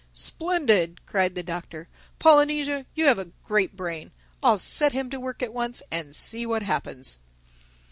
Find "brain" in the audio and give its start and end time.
3.75-4.11